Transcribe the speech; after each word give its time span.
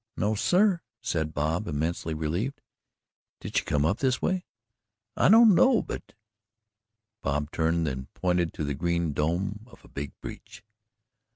"No, 0.17 0.33
sir," 0.33 0.81
said 0.99 1.31
Bob, 1.35 1.67
immensely 1.67 2.15
relieved. 2.15 2.59
"Did 3.39 3.55
she 3.55 3.63
come 3.65 3.85
up 3.85 3.99
this 3.99 4.19
way?" 4.19 4.45
"I 5.15 5.29
don't 5.29 5.53
know, 5.53 5.83
but" 5.83 6.15
Bob 7.21 7.51
turned 7.51 7.87
and 7.87 8.11
pointed 8.15 8.51
to 8.55 8.63
the 8.63 8.73
green 8.73 9.13
dome 9.13 9.63
of 9.67 9.85
a 9.85 9.87
big 9.87 10.13
beech. 10.19 10.63